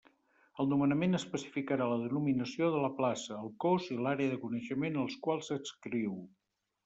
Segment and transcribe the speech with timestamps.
[0.61, 5.19] El nomenament especificarà la denominació de la plaça, el cos i l'àrea de coneixement als
[5.27, 6.17] quals s'adscriu.